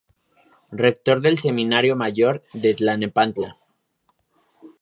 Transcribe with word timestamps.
Rector 0.71 1.21
del 1.21 1.37
Seminario 1.37 1.95
mayor 1.95 2.41
de 2.53 2.73
Tlalnepantla. 2.73 3.59